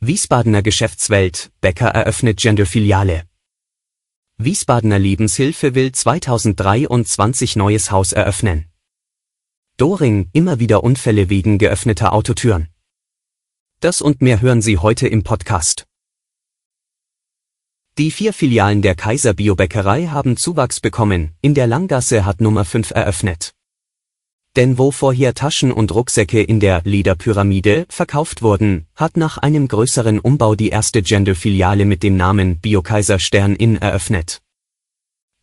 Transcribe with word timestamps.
Wiesbadener 0.00 0.62
Geschäftswelt, 0.62 1.50
Bäcker 1.60 1.88
eröffnet 1.88 2.38
Genderfiliale. 2.38 3.24
Wiesbadener 4.36 5.00
Lebenshilfe 5.00 5.74
will 5.74 5.90
2023 5.90 7.56
neues 7.56 7.90
Haus 7.90 8.12
eröffnen. 8.12 8.66
Doring, 9.76 10.30
immer 10.32 10.60
wieder 10.60 10.84
Unfälle 10.84 11.30
wegen 11.30 11.58
geöffneter 11.58 12.12
Autotüren. 12.12 12.68
Das 13.80 14.00
und 14.00 14.22
mehr 14.22 14.40
hören 14.40 14.62
Sie 14.62 14.78
heute 14.78 15.08
im 15.08 15.24
Podcast. 15.24 15.88
Die 17.98 18.12
vier 18.12 18.32
Filialen 18.32 18.82
der 18.82 18.94
Kaiser 18.94 19.34
Biobäckerei 19.34 20.06
haben 20.06 20.36
Zuwachs 20.36 20.78
bekommen, 20.78 21.34
in 21.40 21.54
der 21.54 21.66
Langgasse 21.66 22.24
hat 22.24 22.40
Nummer 22.40 22.64
5 22.64 22.92
eröffnet. 22.92 23.57
Denn 24.58 24.76
wo 24.76 24.90
vorher 24.90 25.34
Taschen 25.34 25.70
und 25.70 25.94
Rucksäcke 25.94 26.42
in 26.42 26.58
der 26.58 26.80
Lederpyramide 26.82 27.86
verkauft 27.88 28.42
wurden, 28.42 28.88
hat 28.96 29.16
nach 29.16 29.38
einem 29.38 29.68
größeren 29.68 30.18
Umbau 30.18 30.56
die 30.56 30.70
erste 30.70 31.00
Gender-Filiale 31.00 31.84
mit 31.84 32.02
dem 32.02 32.16
Namen 32.16 32.58
Biokaiser 32.58 33.20
Stern 33.20 33.54
in 33.54 33.76
eröffnet. 33.76 34.42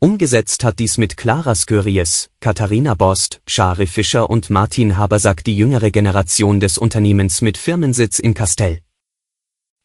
Umgesetzt 0.02 0.66
hat 0.66 0.80
dies 0.80 0.98
mit 0.98 1.16
Clara 1.16 1.56
Sköries, 1.56 2.30
Katharina 2.42 2.94
Borst, 2.94 3.40
Shari 3.48 3.88
Fischer 3.88 4.30
und 4.30 4.50
Martin 4.50 4.98
Habersack 4.98 5.46
die 5.46 5.56
jüngere 5.56 5.92
Generation 5.92 6.60
des 6.60 6.78
Unternehmens 6.78 7.42
mit 7.42 7.58
Firmensitz 7.58 8.20
in 8.20 8.34
Kastell. 8.34 8.82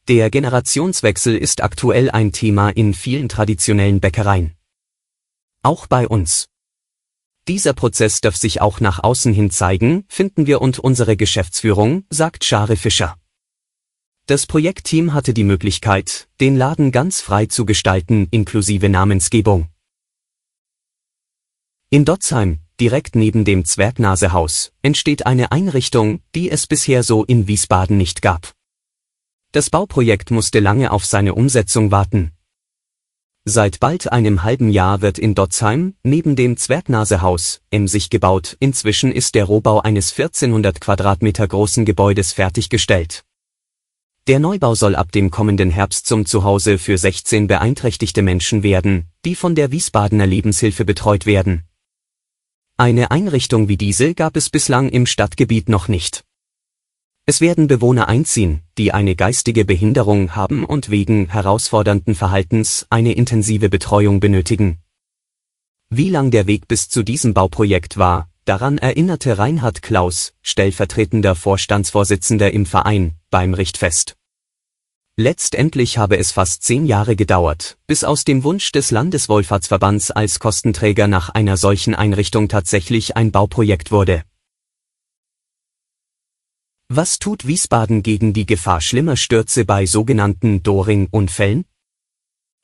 Der 0.09 0.29
Generationswechsel 0.29 1.37
ist 1.37 1.63
aktuell 1.63 2.11
ein 2.11 2.33
Thema 2.33 2.71
in 2.71 2.95
vielen 2.95 3.29
traditionellen 3.29 4.01
Bäckereien. 4.01 4.57
Auch 5.63 5.87
bei 5.87 6.09
uns. 6.09 6.47
Dieser 7.49 7.73
Prozess 7.73 8.21
darf 8.21 8.37
sich 8.37 8.61
auch 8.61 8.81
nach 8.81 9.03
außen 9.03 9.33
hin 9.33 9.51
zeigen, 9.51 10.05
finden 10.09 10.47
wir 10.47 10.61
und 10.61 10.79
unsere 10.79 11.17
Geschäftsführung, 11.17 12.05
sagt 12.11 12.45
Share 12.45 12.77
Fischer. 12.77 13.17
Das 14.27 14.47
Projektteam 14.47 15.13
hatte 15.13 15.35
die 15.35 15.45
Möglichkeit, 15.45 16.29
den 16.41 16.57
Laden 16.57 16.93
ganz 16.93 17.21
frei 17.21 17.47
zu 17.47 17.65
gestalten, 17.67 18.29
inklusive 18.31 18.89
Namensgebung. 18.89 19.69
In 21.89 22.05
Dotzheim, 22.05 22.61
direkt 22.79 23.17
neben 23.17 23.45
dem 23.45 23.65
Zwergnasehaus, 23.65 24.73
entsteht 24.83 25.27
eine 25.27 25.51
Einrichtung, 25.51 26.21
die 26.37 26.51
es 26.51 26.69
bisher 26.69 27.03
so 27.03 27.25
in 27.25 27.49
Wiesbaden 27.49 27.97
nicht 27.97 28.23
gab. 28.23 28.53
Das 29.51 29.71
Bauprojekt 29.71 30.31
musste 30.31 30.61
lange 30.61 30.93
auf 30.93 31.05
seine 31.05 31.35
Umsetzung 31.35 31.91
warten, 31.91 32.31
Seit 33.47 33.81
bald 33.81 34.13
einem 34.13 34.43
halben 34.43 34.69
Jahr 34.69 35.01
wird 35.01 35.19
in 35.19 35.35
Dotzheim, 35.35 35.95
neben 36.03 36.37
dem 36.37 36.59
Zwergnasehaus, 36.59 37.63
emsig 37.71 38.11
gebaut, 38.11 38.57
inzwischen 38.61 39.13
ist 39.13 39.35
der 39.35 39.45
Rohbau 39.45 39.81
eines 39.81 40.13
1400 40.13 40.79
Quadratmeter 40.79 41.49
großen 41.49 41.87
Gebäudes 41.87 42.35
fertiggestellt. 42.35 43.25
Der 44.27 44.41
Neubau 44.41 44.75
soll 44.75 44.95
ab 44.95 45.11
dem 45.11 45.31
kommenden 45.31 45.71
Herbst 45.71 46.07
zum 46.07 46.27
Zuhause 46.27 46.77
für 46.77 46.99
16 46.99 47.47
beeinträchtigte 47.47 48.21
Menschen 48.21 48.63
werden, 48.63 49.07
die 49.25 49.35
von 49.35 49.55
der 49.55 49.73
Wiesbadener 49.73 50.27
Lebenshilfe 50.27 50.85
betreut 50.85 51.25
werden. 51.25 51.65
Eine 52.77 53.11
Einrichtung 53.11 53.69
wie 53.69 53.79
diese 53.79 54.15
gab 54.15 54.37
es 54.37 54.51
bislang 54.51 54.91
im 54.91 55.07
Stadtgebiet 55.07 55.71
noch 55.71 55.89
nicht. 55.89 56.25
Es 57.27 57.41
werden 57.41 57.69
Bewohner 57.69 58.09
einziehen, 58.09 58.63
die 58.77 58.93
eine 58.93 59.15
geistige 59.15 59.65
Behinderung 59.65 60.35
haben 60.35 60.65
und 60.65 60.91
wegen 60.91 61.29
herausfordernden 61.29 62.15
Verhaltens 62.15 62.87
eine 62.91 63.13
intensive 63.13 63.69
Betreuung 63.69 64.21
benötigen. 64.21 64.81
Wie 65.91 66.09
lang 66.09 66.31
der 66.31 66.47
Weg 66.47 66.69
bis 66.69 66.89
zu 66.89 67.03
diesem 67.03 67.35
Bauprojekt 67.35 67.99
war, 67.99 68.29
daran 68.45 68.79
erinnerte 68.79 69.39
Reinhard 69.39 69.83
Klaus, 69.83 70.33
stellvertretender 70.43 71.35
Vorstandsvorsitzender 71.35 72.53
im 72.53 72.67
Verein, 72.67 73.15
beim 73.31 73.55
Richtfest. 73.55 74.17
Letztendlich 75.17 75.99
habe 75.99 76.17
es 76.17 76.33
fast 76.33 76.63
zehn 76.63 76.87
Jahre 76.87 77.15
gedauert, 77.15 77.77
bis 77.87 78.05
aus 78.05 78.25
dem 78.25 78.43
Wunsch 78.43 78.73
des 78.73 78.91
Landeswohlfahrtsverbands 78.91 80.11
als 80.11 80.39
Kostenträger 80.39 81.09
nach 81.09 81.29
einer 81.29 81.57
solchen 81.57 81.95
Einrichtung 81.95 82.49
tatsächlich 82.49 83.17
ein 83.17 83.31
Bauprojekt 83.31 83.93
wurde. 83.93 84.23
Was 86.93 87.21
tut 87.21 87.47
Wiesbaden 87.47 88.03
gegen 88.03 88.33
die 88.33 88.47
Gefahr 88.47 88.81
schlimmer 88.81 89.17
Stürze 89.17 89.65
bei 89.65 89.87
sogenannten 89.87 90.65
Doring-Unfällen? 90.65 91.65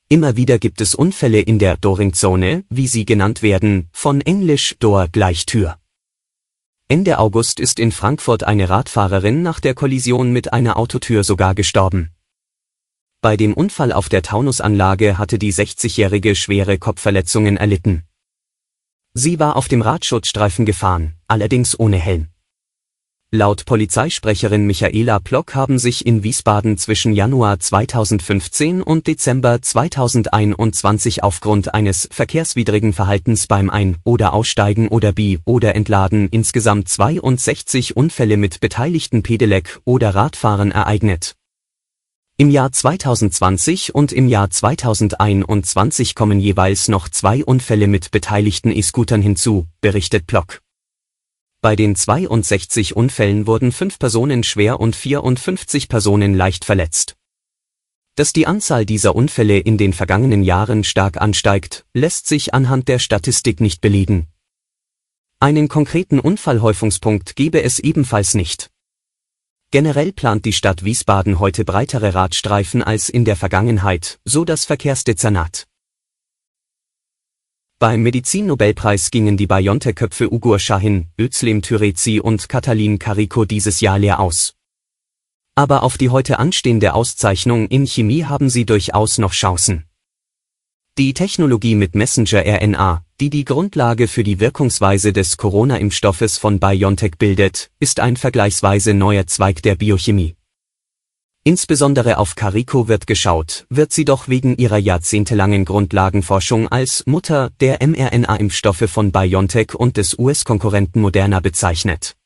Immer 0.09 0.37
wieder 0.37 0.59
gibt 0.59 0.81
es 0.81 0.97
Unfälle 0.97 1.38
in 1.38 1.60
der 1.60 1.76
Doring-Zone, 1.76 2.64
wie 2.69 2.88
sie 2.88 3.04
genannt 3.04 3.42
werden, 3.42 3.88
von 3.92 4.20
Englisch 4.20 4.75
Door 4.81 5.06
gleich 5.12 5.47
Tür. 5.47 5.78
Ende 6.88 7.20
August 7.20 7.60
ist 7.60 7.78
in 7.78 7.92
Frankfurt 7.92 8.42
eine 8.42 8.69
Radfahrerin 8.69 9.42
nach 9.42 9.60
der 9.60 9.75
Kollision 9.75 10.32
mit 10.32 10.53
einer 10.53 10.76
Autotür 10.76 11.22
sogar 11.22 11.54
gestorben. 11.54 12.10
Bei 13.20 13.37
dem 13.37 13.54
Unfall 13.54 13.93
auf 13.93 14.08
der 14.08 14.22
Taunusanlage 14.22 15.19
hatte 15.19 15.38
die 15.38 15.53
60-Jährige 15.53 16.34
schwere 16.34 16.78
Kopfverletzungen 16.78 17.56
erlitten. 17.56 18.03
Sie 19.14 19.38
war 19.38 19.54
auf 19.54 19.69
dem 19.69 19.82
Radschutzstreifen 19.82 20.66
gefahren, 20.66 21.14
allerdings 21.28 21.78
ohne 21.78 21.98
Helm. 21.98 22.26
Laut 23.36 23.66
Polizeisprecherin 23.66 24.66
Michaela 24.66 25.19
Plock 25.19 25.54
haben 25.54 25.78
sich 25.78 26.06
in 26.06 26.22
Wiesbaden 26.22 26.78
zwischen 26.78 27.12
Januar 27.12 27.60
2015 27.60 28.80
und 28.80 29.06
Dezember 29.06 29.60
2021 29.60 31.22
aufgrund 31.22 31.75
eines 31.75 32.08
verkehrswidrigen 32.10 32.94
Verhaltens 32.94 33.46
beim 33.46 33.69
Ein- 33.69 33.98
oder 34.04 34.32
Aussteigen 34.32 34.88
oder 34.88 35.12
Bi- 35.12 35.38
oder 35.44 35.75
Entladen 35.75 36.28
insgesamt 36.30 36.88
62 36.88 37.94
Unfälle 37.94 38.38
mit 38.38 38.60
beteiligten 38.60 39.22
Pedelec 39.22 39.80
oder 39.84 40.14
Radfahrern 40.14 40.70
ereignet. 40.70 41.36
Im 42.38 42.50
Jahr 42.50 42.72
2020 42.72 43.94
und 43.94 44.12
im 44.12 44.28
Jahr 44.28 44.48
2021 44.48 46.14
kommen 46.14 46.41
jeweils 46.41 46.88
noch 46.88 47.10
zwei 47.10 47.44
Unfälle 47.44 47.86
mit 47.86 48.10
beteiligten 48.10 48.70
E-Scootern 48.70 49.20
hinzu, 49.20 49.66
berichtet 49.82 50.26
Plock. 50.26 50.62
Bei 51.61 51.75
den 51.75 51.97
62 51.97 52.94
Unfällen 52.94 53.47
wurden 53.47 53.72
fünf 53.72 53.99
Personen 53.99 54.44
schwer 54.44 54.78
und 54.78 54.94
54 54.94 55.89
Personen 55.89 56.34
leicht 56.34 56.65
verletzt. 56.65 57.17
Dass 58.15 58.33
die 58.33 58.47
Anzahl 58.47 58.87
dieser 58.87 59.15
Unfälle 59.15 59.59
in 59.59 59.77
den 59.77 59.93
vergangenen 59.93 60.43
Jahren 60.43 60.84
stark 60.84 61.21
ansteigt, 61.21 61.84
lässt 61.93 62.27
sich 62.27 62.55
anhand 62.55 62.89
der 62.89 62.99
Statistik 62.99 63.61
nicht 63.61 63.81
belegen. 63.81 64.27
Einen 65.39 65.69
konkreten 65.69 66.19
Unfallhäufungspunkt 66.19 67.37
gebe 67.37 67.62
es 67.62 67.78
ebenfalls 67.78 68.34
nicht. 68.34 68.71
Generell 69.71 70.12
plant 70.12 70.44
die 70.47 70.55
Stadt 70.55 70.84
Wiesbaden 70.84 71.41
heute 71.41 71.65
breitere 71.65 72.15
Radstreifen 72.15 72.83
als 72.83 73.11
in 73.11 73.27
der 73.27 73.37
Vergangenheit, 73.37 74.19
so 74.25 74.44
das 74.44 74.65
Verkehrsdezernat. 74.65 75.67
Beim 77.78 78.03
Medizinnobelpreis 78.03 79.10
gingen 79.10 79.37
die 79.37 79.47
BioNTech-Köpfe 79.47 80.32
Ugur 80.32 80.59
Shahin, 80.59 81.09
Özlem 81.20 81.60
Türeci 81.60 82.20
und 82.20 82.48
Katalin 82.48 82.98
Kariko 82.98 83.44
dieses 83.44 83.82
Jahr 83.82 83.98
leer 83.98 84.19
aus. 84.19 84.54
Aber 85.54 85.82
auf 85.82 85.98
die 85.98 86.09
heute 86.09 86.38
anstehende 86.38 86.94
Auszeichnung 86.94 87.69
in 87.69 87.87
Chemie 87.87 88.25
haben 88.25 88.48
sie 88.48 88.64
durchaus 88.64 89.19
noch 89.19 89.32
Chancen. 89.32 89.84
Die 90.96 91.12
Technologie 91.12 91.75
mit 91.75 91.94
Messenger-RNA, 91.94 93.05
die 93.20 93.28
die 93.28 93.44
Grundlage 93.44 94.08
für 94.08 94.25
die 94.25 94.40
Wirkungsweise 94.40 95.12
des 95.12 95.37
Corona-Impfstoffes 95.37 96.38
von 96.38 96.58
BioNTech 96.58 97.19
bildet, 97.19 97.70
ist 97.78 98.00
ein 98.00 98.17
vergleichsweise 98.17 98.94
neuer 98.94 99.26
Zweig 99.26 99.61
der 99.61 99.75
Biochemie. 99.75 100.36
Insbesondere 101.46 102.19
auf 102.19 102.34
Carico 102.34 102.88
wird 102.88 103.06
geschaut, 103.06 103.66
wird 103.70 103.93
sie 103.93 104.04
doch 104.04 104.26
wegen 104.26 104.56
ihrer 104.56 104.78
jahrzehntelangen 104.78 105.64
Grundlagenforschung 105.64 106.66
als 106.66 107.06
Mutter 107.06 107.50
der 107.60 107.87
mRNA-Impfstoffe 107.87 108.90
von 108.90 109.12
BioNTech 109.12 109.76
und 109.76 109.96
des 109.96 110.19
US-Konkurrenten 110.19 111.00
Moderna 111.00 111.38
bezeichnet. 111.38 112.16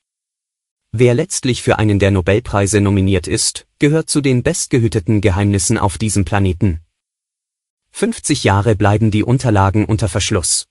Wer 0.92 1.12
letztlich 1.12 1.62
für 1.62 1.78
einen 1.78 1.98
der 1.98 2.12
Nobelpreise 2.12 2.80
nominiert 2.80 3.28
ist, 3.28 3.66
gehört 3.78 4.08
zu 4.08 4.22
den 4.22 4.42
bestgehüteten 4.42 5.20
Geheimnissen 5.20 5.76
auf 5.76 5.98
diesem 5.98 6.24
Planeten. 6.24 6.80
50 7.90 8.42
Jahre 8.42 8.74
bleiben 8.74 9.10
die 9.10 9.22
Unterlagen 9.22 9.84
unter 9.84 10.08
Verschluss. 10.08 10.69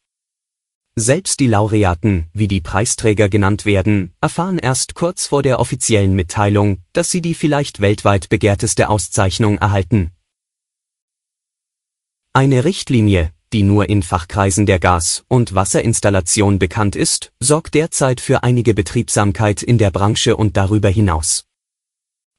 Selbst 1.02 1.40
die 1.40 1.48
Laureaten, 1.48 2.26
wie 2.34 2.50
die 2.50 2.60
Preisträger 2.60 3.30
genannt 3.30 3.64
werden, 3.64 4.12
erfahren 4.20 4.58
erst 4.60 4.96
kurz 4.96 5.28
vor 5.28 5.44
der 5.44 5.62
offiziellen 5.62 6.14
Mitteilung, 6.14 6.80
dass 6.92 7.10
sie 7.10 7.22
die 7.22 7.36
vielleicht 7.36 7.80
weltweit 7.80 8.28
begehrteste 8.28 8.90
Auszeichnung 8.90 9.60
erhalten. 9.60 10.12
Eine 12.34 12.66
Richtlinie, 12.66 13.32
die 13.54 13.64
nur 13.64 13.88
in 13.88 14.04
Fachkreisen 14.04 14.66
der 14.66 14.80
Gas- 14.80 15.24
und 15.30 15.56
Wasserinstallation 15.56 16.60
bekannt 16.60 16.98
ist, 16.98 17.32
sorgt 17.40 17.76
derzeit 17.76 18.20
für 18.20 18.44
einige 18.44 18.74
Betriebsamkeit 18.74 19.64
in 19.64 19.78
der 19.78 19.92
Branche 19.92 20.36
und 20.36 20.58
darüber 20.58 20.90
hinaus. 20.90 21.46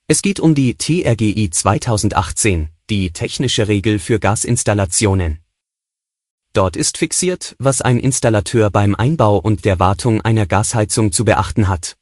Es 0.06 0.20
geht 0.20 0.38
um 0.38 0.54
die 0.54 0.74
TRGI 0.74 1.48
2018, 1.48 2.68
die 2.90 3.10
technische 3.10 3.68
Regel 3.68 3.98
für 3.98 4.20
Gasinstallationen. 4.20 5.39
Dort 6.52 6.76
ist 6.76 6.98
fixiert, 6.98 7.54
was 7.60 7.80
ein 7.80 8.00
Installateur 8.00 8.70
beim 8.70 8.96
Einbau 8.96 9.38
und 9.38 9.64
der 9.64 9.78
Wartung 9.78 10.20
einer 10.20 10.46
Gasheizung 10.46 11.12
zu 11.12 11.24
beachten 11.24 11.68
hat. 11.68 11.96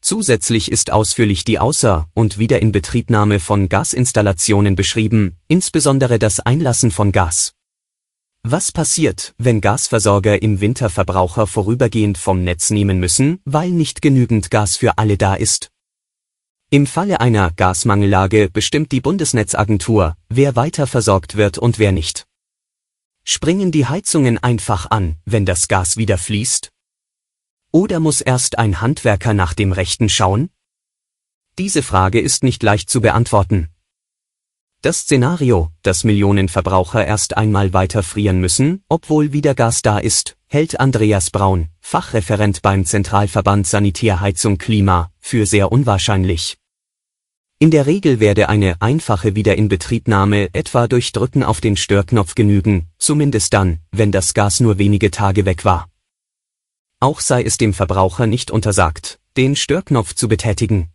Zusätzlich 0.00 0.70
ist 0.70 0.90
ausführlich 0.90 1.44
die 1.44 1.60
Außer- 1.60 2.06
und 2.14 2.36
Wiederinbetriebnahme 2.38 3.38
von 3.38 3.68
Gasinstallationen 3.68 4.74
beschrieben, 4.74 5.36
insbesondere 5.46 6.18
das 6.18 6.40
Einlassen 6.40 6.90
von 6.90 7.12
Gas. 7.12 7.54
Was 8.42 8.72
passiert, 8.72 9.34
wenn 9.38 9.62
Gasversorger 9.62 10.42
im 10.42 10.60
Winter 10.60 10.90
Verbraucher 10.90 11.46
vorübergehend 11.46 12.18
vom 12.18 12.44
Netz 12.44 12.68
nehmen 12.70 12.98
müssen, 12.98 13.40
weil 13.46 13.70
nicht 13.70 14.02
genügend 14.02 14.50
Gas 14.50 14.76
für 14.76 14.98
alle 14.98 15.16
da 15.16 15.36
ist? 15.36 15.70
Im 16.70 16.86
Falle 16.86 17.20
einer 17.20 17.52
Gasmangellage 17.52 18.50
bestimmt 18.50 18.90
die 18.90 19.00
Bundesnetzagentur, 19.00 20.16
wer 20.28 20.56
weiter 20.56 20.86
versorgt 20.86 21.36
wird 21.36 21.56
und 21.56 21.78
wer 21.78 21.92
nicht. 21.92 22.26
Springen 23.24 23.72
die 23.72 23.86
Heizungen 23.86 24.36
einfach 24.38 24.90
an, 24.90 25.16
wenn 25.24 25.46
das 25.46 25.68
Gas 25.68 25.96
wieder 25.96 26.18
fließt? 26.18 26.70
Oder 27.72 27.98
muss 27.98 28.20
erst 28.20 28.58
ein 28.58 28.80
Handwerker 28.80 29.32
nach 29.32 29.54
dem 29.54 29.72
Rechten 29.72 30.08
schauen? 30.08 30.50
Diese 31.58 31.82
Frage 31.82 32.20
ist 32.20 32.44
nicht 32.44 32.62
leicht 32.62 32.90
zu 32.90 33.00
beantworten. 33.00 33.70
Das 34.82 34.98
Szenario, 35.00 35.70
dass 35.82 36.04
Millionen 36.04 36.48
Verbraucher 36.48 37.06
erst 37.06 37.38
einmal 37.38 37.72
weiter 37.72 38.02
frieren 38.02 38.40
müssen, 38.40 38.84
obwohl 38.90 39.32
wieder 39.32 39.54
Gas 39.54 39.80
da 39.80 39.98
ist, 39.98 40.36
hält 40.46 40.78
Andreas 40.78 41.30
Braun, 41.30 41.70
Fachreferent 41.80 42.60
beim 42.60 42.84
Zentralverband 42.84 43.66
Sanitärheizung 43.66 44.58
Klima, 44.58 45.10
für 45.18 45.46
sehr 45.46 45.72
unwahrscheinlich. 45.72 46.58
In 47.64 47.70
der 47.70 47.86
Regel 47.86 48.20
werde 48.20 48.50
eine 48.50 48.82
einfache 48.82 49.36
Wiederinbetriebnahme 49.36 50.50
etwa 50.52 50.86
durch 50.86 51.12
Drücken 51.12 51.42
auf 51.42 51.62
den 51.62 51.78
Störknopf 51.78 52.34
genügen, 52.34 52.90
zumindest 52.98 53.54
dann, 53.54 53.78
wenn 53.90 54.12
das 54.12 54.34
Gas 54.34 54.60
nur 54.60 54.76
wenige 54.76 55.10
Tage 55.10 55.46
weg 55.46 55.64
war. 55.64 55.88
Auch 57.00 57.20
sei 57.20 57.42
es 57.42 57.56
dem 57.56 57.72
Verbraucher 57.72 58.26
nicht 58.26 58.50
untersagt, 58.50 59.18
den 59.38 59.56
Störknopf 59.56 60.12
zu 60.12 60.28
betätigen. 60.28 60.90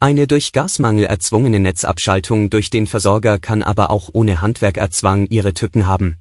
Eine 0.00 0.26
durch 0.26 0.52
Gasmangel 0.52 1.06
erzwungene 1.06 1.60
Netzabschaltung 1.60 2.50
durch 2.50 2.68
den 2.68 2.86
Versorger 2.86 3.38
kann 3.38 3.62
aber 3.62 3.88
auch 3.88 4.10
ohne 4.12 4.42
Handwerkerzwang 4.42 5.28
ihre 5.28 5.54
Tücken 5.54 5.86
haben. 5.86 6.18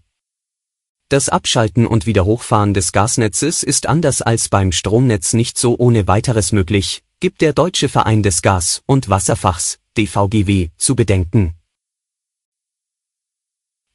Das 1.09 1.27
Abschalten 1.27 1.85
und 1.85 2.05
Wiederhochfahren 2.05 2.73
des 2.73 2.93
Gasnetzes 2.93 3.61
ist 3.63 3.87
anders 3.87 4.21
als 4.21 4.47
beim 4.47 4.71
Stromnetz 4.71 5.33
nicht 5.33 5.57
so 5.57 5.75
ohne 5.77 6.07
weiteres 6.07 6.53
möglich, 6.53 7.03
gibt 7.23 7.39
der 7.39 7.53
Deutsche 7.53 7.87
Verein 7.87 8.21
des 8.21 8.41
Gas- 8.41 8.81
und 8.85 9.07
Wasserfachs, 9.07 9.79
DVGW, 9.97 10.71
zu 10.75 10.93
bedenken. 10.93 11.53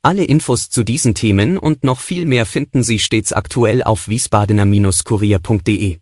Alle 0.01 0.25
Infos 0.25 0.71
zu 0.71 0.83
diesen 0.83 1.15
Themen 1.15 1.59
und 1.59 1.85
noch 1.85 2.01
viel 2.01 2.25
mehr 2.25 2.47
finden 2.47 2.83
Sie 2.83 2.99
stets 2.99 3.35
aktuell 3.35 3.83
auf 3.83 4.09
wiesbadener-kurier.de. 4.09 5.99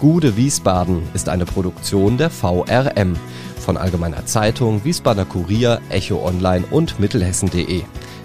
Gude 0.00 0.36
Wiesbaden 0.36 1.02
ist 1.14 1.28
eine 1.28 1.44
Produktion 1.44 2.18
der 2.18 2.30
VRM 2.30 3.14
von 3.60 3.76
Allgemeiner 3.76 4.26
Zeitung, 4.26 4.84
Wiesbadener 4.84 5.26
Kurier, 5.26 5.80
Echo 5.90 6.26
Online 6.26 6.66
und 6.72 6.98
Mittelhessen.de. 6.98 7.82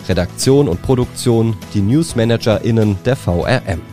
Redaktion 0.10 0.68
und 0.68 0.81
Produktion 0.81 1.56
die 1.75 1.81
NewsmanagerInnen 1.81 2.98
der 3.06 3.16
VRM. 3.16 3.93